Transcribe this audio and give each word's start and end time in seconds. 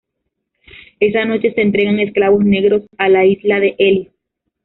Esa 0.99 1.25
noche 1.25 1.53
se 1.53 1.61
entregan 1.61 1.99
esclavos 1.99 2.43
negros 2.43 2.81
a 2.97 3.07
la 3.07 3.23
isla 3.23 3.59
de 3.59 3.75
Ellis. 3.77 4.09